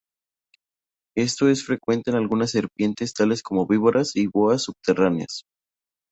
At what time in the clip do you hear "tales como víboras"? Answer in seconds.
3.13-4.15